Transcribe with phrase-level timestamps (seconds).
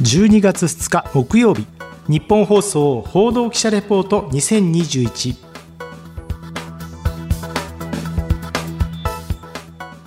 [0.00, 1.66] 12月2日木曜日。
[2.08, 5.36] 日本放送報道記者レポート2021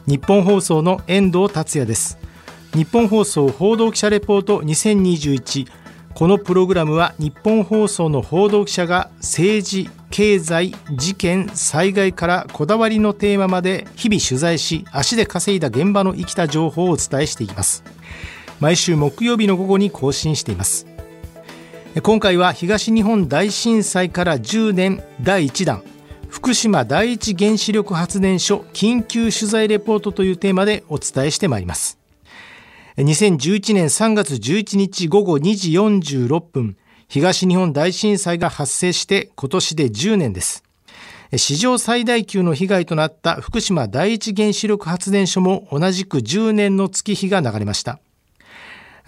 [0.08, 2.18] 日本放送の遠藤達也です。
[2.74, 5.68] 日本放送報道記者レポート2021
[6.16, 17.84] このプログラムは日本放送の報道記者が政治経済事件災害からこだわりのテーマまで日々取材し足で稼いだ現場の生きた情報をお伝えしていきます。
[18.62, 20.86] 毎週木曜日の午後に更新しています。
[22.04, 25.84] 今回は東日本大震災から10年第1弾
[26.30, 31.98] 福島第一原子力発電所緊急取材レポートというテーマでお伝えしてまいります。
[32.98, 40.64] 2011年3月11日午後2時46分東日本大震災が発生して今年で10年です。
[41.36, 48.00] 史上最大級の被害となった福島第一原子力発電所も同じく10年の月日が流れました。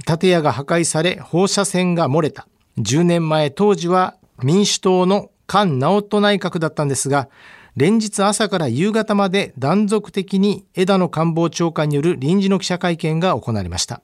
[0.06, 2.48] 建屋が破壊され放射線が漏れた。
[2.80, 7.30] 10年前当時は民主党の菅直人内閣だったんですが
[7.76, 14.02] 連日朝から夕方まで断続的に枝野官房長官による臨時の記者会見が行われました。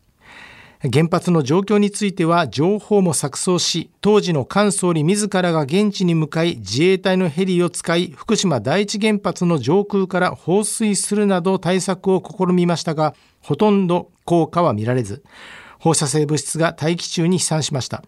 [0.81, 15.21] 原発の状況については情報も錯綜し当時の菅総理自らが現地に向かい自衛隊のヘリを使い福島第一原発の上空から放水するなど対策を試みましたがほとんど効果は見られず。
[15.79, 18.03] 放射性物質が大気中に飛散しました。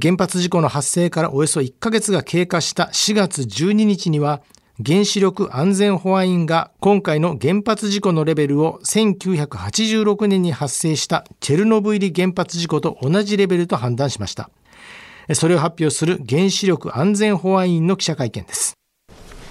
[0.00, 4.40] 原発事故の発生からおよそ1ヶ月が経過した4月12日には
[4.84, 14.50] 原子力安全保安院が今回の原発事故のレベルを1986年に発生したチェルノブイリ原発事故と同じレベルと判断しました。
[15.34, 18.72] それを発表する原子力安全保安院の記者会見です。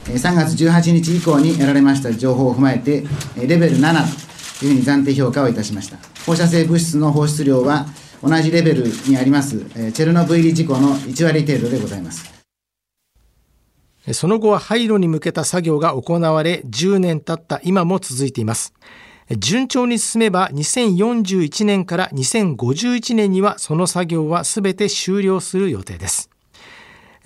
[0.05, 3.03] 3月18日以降に得られました情報を踏まえて
[3.37, 3.93] レベル7
[4.27, 4.30] と
[4.65, 5.97] いうふうに暫定評価をいたしました。
[6.25, 7.85] 放射性物質の放出量は
[8.23, 12.31] 同じレベルにありますチェルノブイリ事故の1割程度でございます。
[14.13, 18.73] その後は廃炉に向けた作業が行われ10年経った今も続いています。
[19.37, 26.30] 順調に進めば2041年から2051年にはその作業は全て終了する予定です。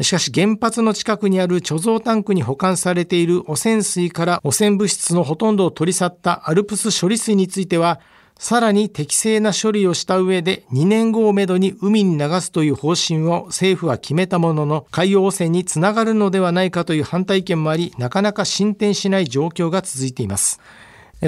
[0.01, 8.01] しかし原発の近くにある貯蔵タンクに保管されている汚染水から汚染物質のほとんどを取り去ったアルプス処理水については
[8.37, 20.59] さらに適正な処理をした上で2年後をめどに海に流すという方針を政府は決めたものの海洋汚染につながるのではないかという反対意見もありなかなか進展しない状況が続いています。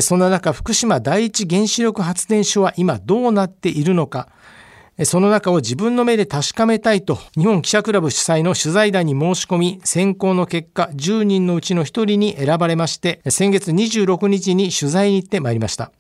[0.02, 4.28] そんな中福島第一原子力発電所は今どうなっているのか。
[5.04, 15.92] その中を自分の目で確かめたいと日本記者クラブ主催の取材団に申し込み選考の結果10人のうちの1人に選ばれまして先月26日に取材に行ってまいりました。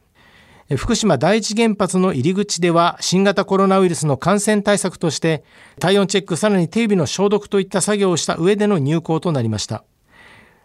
[0.75, 5.45] 福島第一原発の入り口では新型コロナウイルスの感染対策として
[5.79, 9.85] 体温チェックさらに手指の消毒といった作業をした上での入港となりました。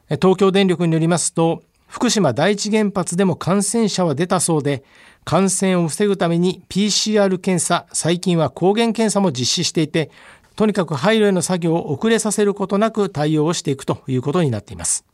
[0.09, 4.83] 東京電力によりますと福島第一原発でも感染者は出たそうで
[5.25, 10.11] 感染を防ぐために PCR 検査最近は抗原検査も実施していて
[10.57, 15.05] とにかく廃炉への作業を遅れさせることなく対応をしていくということになっています。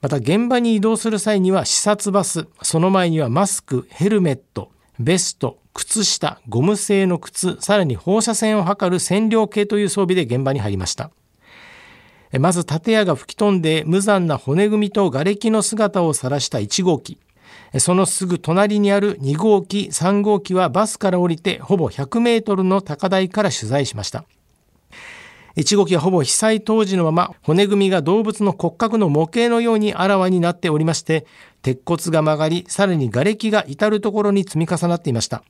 [0.00, 4.70] また現場に移動する際には視察バスその前にはマスクヘルメット
[5.00, 11.10] ベスト靴下ゴム製の靴さらに放射線を測る線量計という装備で現場に入りました。
[12.38, 17.18] まず建屋が吹き飛んで無残な骨組みと瓦礫の姿を晒した1号機。
[17.76, 24.24] そのすぐ隣にある2号機3号機はバスから降りてほぼ100メートルの高台から取材しました。
[25.56, 31.26] 1号機はほぼ被災当時のまま骨組みが動物の骨格の模型のようにあらわになっておりまして
[31.62, 35.42] 鉄骨が曲がりさらに瓦礫が至る所に積み重なっていました。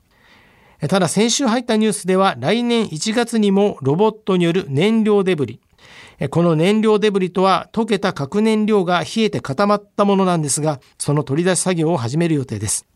[0.89, 5.61] ただ先週入ったニュースでは来年1月にもロボットによる燃料デブリ
[6.27, 12.87] この燃料デブリとは溶けた核燃料が冷えて固まったものなんですがその取り出し作業を始める予定です。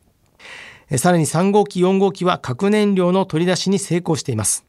[0.98, 4.66] さらに3号機4号機は核燃料の取り出しに成功しています。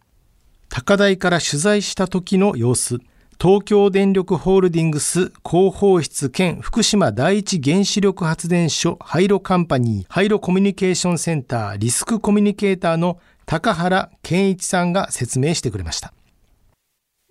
[0.70, 3.00] 高台から取材した時の様子。
[3.42, 16.14] 東京電力ホールディングス広報室兼福島第一原子力発電所廃炉カンパニー廃炉コミュニケーションセンターリスクコミュニケーターの高原健一さんが説明してくれました。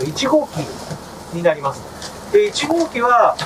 [0.01, 1.83] 1号機になります。
[2.33, 3.37] で1号機は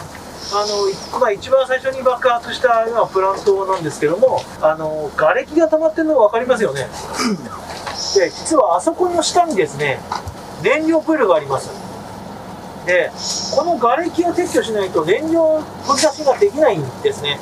[0.52, 0.64] あ
[1.12, 6.86] の、まあ、一番最初に爆発したのはプラントなんですけどもあの瓦礫が溜まってるの分かりますよね。
[8.14, 9.98] で実はあそこの下にですね
[10.62, 11.70] 燃料プールがあります。
[12.86, 13.10] で
[13.56, 17.38] この瓦礫を撤去しないと燃料取り出しができないんですね。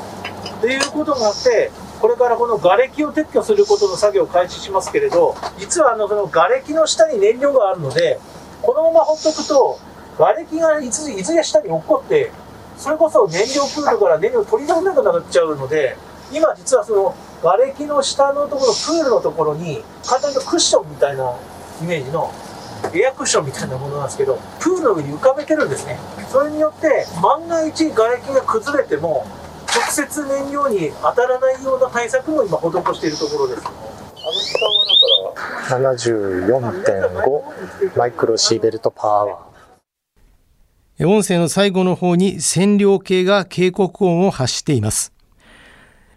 [0.61, 1.71] ということがあって
[2.05, 8.21] これからこの瓦礫を撤去することの作業を開始しますけれど、実はあのその瓦礫の下に燃料があるので、
[8.61, 9.79] このままほっとくと、
[10.19, 12.31] 瓦礫がいついずれ下に落っこって、
[12.77, 15.97] それこそ燃料プールから燃料取り出せなくなっちゃうので、
[16.33, 21.37] 今実はその瓦礫の下のところ、プールのところに、簡単にクッションみたいな
[21.83, 22.33] イメージの
[22.93, 25.99] エアクッションみたいなものなんですけど、プールの上に浮かべてるんですね。
[26.31, 29.27] それによって、万が一瓦礫が崩れても、
[29.75, 33.63] 直接燃料に当たらないような対策も今施しているところです。
[35.69, 39.54] 74.5マイクロシーベルトパワー。
[41.01, 45.13] 音声の最後の方に線量計が警告音を発しています。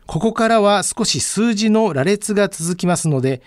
[0.05, 3.41] ここからは少し数字の羅列が続きますので、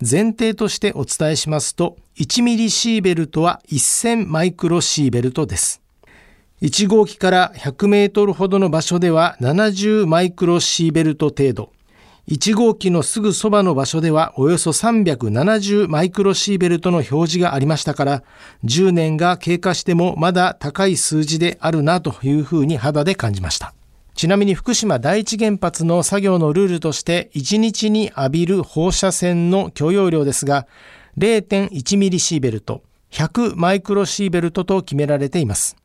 [0.00, 5.82] 前提としてお伝えしますと、1ミリシーベルトは1000マイクロシーベルトです。
[6.62, 11.72] 1号機から100メートルほどの場所では70マイクロシーベルト程度。
[12.28, 18.24] 1号機のすぐそばの場所ではおよそ370マイクロシーベルトの表示がありましたから、
[18.64, 23.74] 10年が経過してもまだ高い数字であるなというふうに肌で感じました。
[24.16, 30.66] ちなみに福島第一原発の作業のルールとして1日に浴びる放射線の許容量ですが
[31.18, 32.82] 0.1ミリシーベルト
[33.12, 35.76] 100マイクロシーベルトと決められています。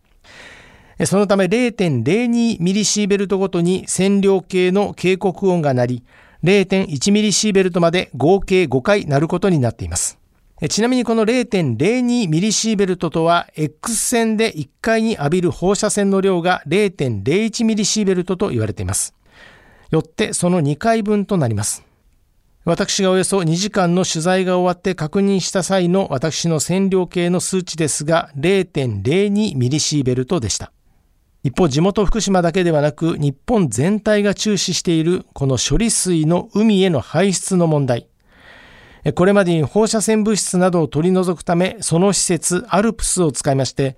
[1.05, 6.03] そのため0.02ミリシーベルトごとに線量計の警告音が鳴り、
[6.43, 10.17] 0.1ミリシーベルトまで合計5回鳴ることになっています。
[10.69, 19.15] ちなみにこの0.02ミリシーベルトとは X 線で1回に浴びる放射線の量が0.01ミリシーベルトと言われています。
[19.89, 21.83] よってその2回分となります。
[22.63, 30.71] 私がおよそ2時間の取材が終わって確認した際の私の線量計の数値ですが0.02ミリシーベルトでした。
[31.43, 38.07] 一方、地元福島だけではなく、日本全体が注視しているこの処理水の海への排出の問題。
[39.15, 43.97] これまでに放射線物質などを取り除くため、その施設、アルプスを使いまして、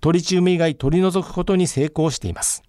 [0.00, 2.62] トリチウム以外取り除くことに成功しています。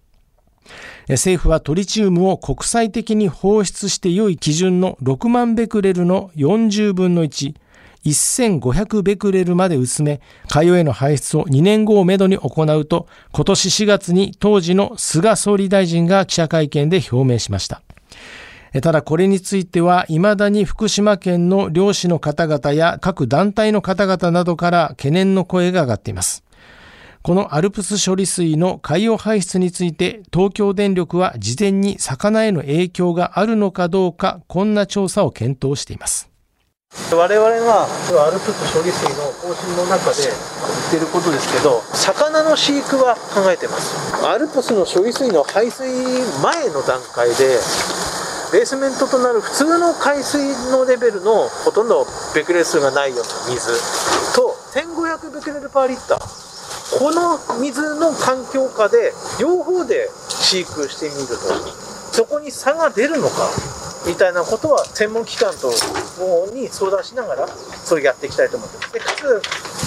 [1.08, 7.54] 政府はトリチウムを国際的に放出して良い基準の6万ベクレルの40分の1、
[8.08, 17.82] 1500ベクレルまで薄め、海洋への排出を2年後をめどに行うと、今年4月に当時の菅総理大臣が記者会見で表明しました。
[18.82, 26.44] ただこれについては、未だに福島県の漁師の方々や各団体の方々などから懸念の声が上がっています。
[27.22, 36.29] このアルプス処理水の海洋排出について東京電力は事前に魚への影響があるのかどうかこんな調査を検討しています。
[37.16, 44.26] 我々がアルプス処理水の方針の中で言ってることですけど魚の飼育は考えてます。
[44.26, 45.86] アルプスの処理水の排水
[46.42, 47.58] 前の段階で
[48.52, 50.38] ベースメントとなる普通の海水
[50.70, 53.74] のレベルのほとんどベクレル数がないような水。
[54.34, 56.98] と1500ベクレルパーリッター。
[56.98, 61.34] この水の環境下で両方で飼育してみると
[62.10, 63.48] そこに差が出るのか
[64.06, 65.70] みたいなことは専門機関と
[66.20, 68.92] 方に相談しながらそれやっていきたいと思ってます。
[68.92, 69.42] でかつ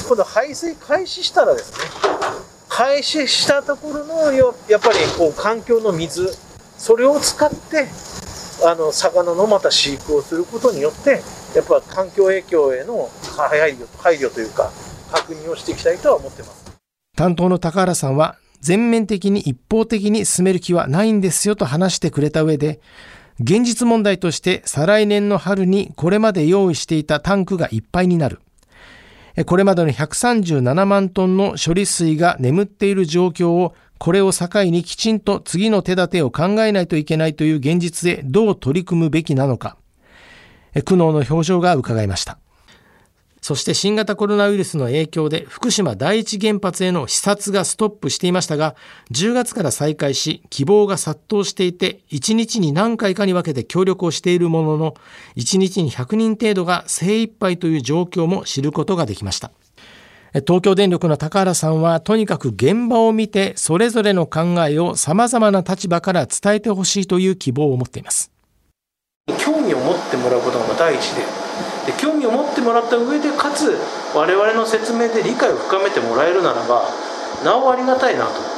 [0.08, 1.78] 今度排水開始したらですね
[2.70, 6.36] 開始したところのよやっぱりこう環境の水
[6.78, 7.88] それを使って
[8.66, 11.22] あの魚のまた飼育をすることによって
[11.56, 14.72] やっぱ環境影響への配慮配慮というか
[15.12, 16.64] 確認をしていきたいとは思ってます。
[17.16, 22.80] 担当の高原さんは全面的に一方的に進める気はないんですよと話してくれた上で
[23.40, 28.40] 現実問題として再来年の春にこれまで用意していたタンクがいっぱいになる。
[29.46, 39.78] これまでの137万トンの処理水が眠っている状況をこれを境にきちんと次の手立てを考えないといけないという現実へどう取り組むべきなのか
[40.86, 42.38] 苦悩の表情が伺いました。
[43.44, 48.74] そして新型コロナウイルスの影響で福島第一原発への視察がストップしていましたが、
[49.12, 54.94] 10月から再開し、希望が殺到していて、1日に何回かに分けて協力をしているものの、
[55.36, 59.52] 1日に100人程度が精一杯という状況も知ることができました。
[60.48, 68.32] 東京電力の高原さんはとにかく現場を見てそれぞれの考えを様々な立場から伝えてほしいという希望を持っています。
[69.38, 71.43] 興味を持ってもらうことが第一で
[71.86, 73.78] で興味を持ってもらった上でかつ
[74.16, 76.84] 我々の説明で理解を深めてもらえるならば
[77.44, 78.54] なおありがたいなと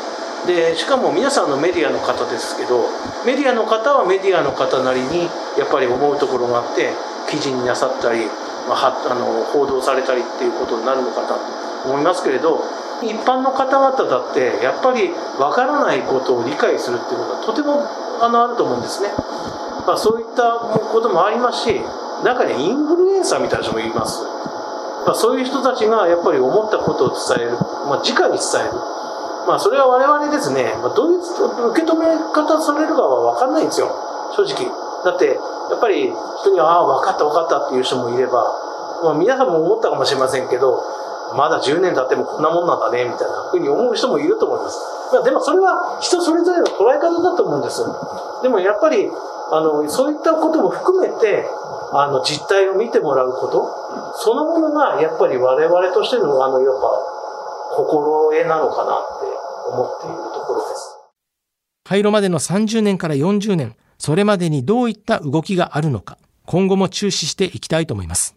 [0.46, 2.86] でしかも皆さんのメディアの方ですけど
[3.26, 5.26] メディアの方はメディアの方なりに
[5.58, 6.94] やっぱり思うところがあって
[7.30, 8.26] 記事になさったり、
[8.70, 12.62] まあ、あの報道されたりっていうことになるのかなと思いますけれど
[13.02, 17.82] 一般の方々だってやっぱり分からないことを理解するっていうことはとても
[18.22, 19.10] あのあると思うんですね。
[19.86, 21.82] まあ、そういったこともありますし
[22.24, 24.24] 中にインフルエンサーみたいな人もいます
[25.06, 28.74] まあ、そういう人たちがやっぱり思ったことを伝える、まあ、直に伝える、
[29.46, 33.94] まあ、それは我々ですね、まあ、どういう受け止め方されるかは分かんないんですよ、
[34.36, 34.66] 正直。
[35.06, 35.38] だって、
[35.70, 36.10] やっぱり
[36.42, 38.42] 人には、ああ、分かった分かったっていう人もいれば、
[39.04, 40.82] まあ、皆さんも思ったかもしれませんけど、
[41.38, 44.82] まだ10年経ってもこんなもんなんだね、みたいなふうに思う人もいると思います。
[45.14, 47.86] まあ、でもそれは人それぞれの捉え方だと思うんです。
[48.42, 49.12] でもやっぱり、
[49.52, 51.46] あの、そういったことも含めて、
[51.92, 53.68] あの、実態を見てもらうこと、
[54.18, 57.16] そのものがやっぱり我々としての、あの、やっぱ、
[57.76, 59.26] 心得なのかなって
[59.72, 60.96] 思っているところです。
[61.88, 68.36] 廃炉までの30年から40年、それまでにどういった動きがあるのか、今後も注視していきたいと思います。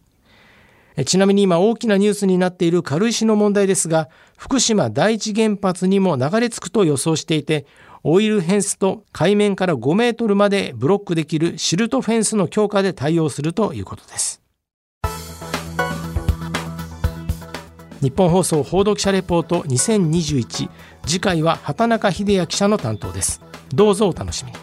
[1.06, 7.66] ちなみに今大きなニュースになっている軽石の問題ですが、福島第一原発にも流れ着くと予想していて、
[8.02, 14.42] オイルフェンスと海面から5メートルまでブロックできるシルトフェンスの強化で対応するということです。
[18.00, 20.70] 日本放送報道記者レポート2021
[21.04, 23.42] 次回は畑中秀也記者の担当です。
[23.74, 24.58] どうぞお楽しみに。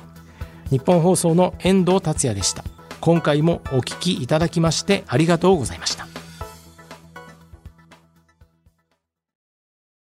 [0.70, 2.64] 日本放送の遠藤達也でした。
[3.02, 6.05] 今回もお聞きいただきましてありがとうございました。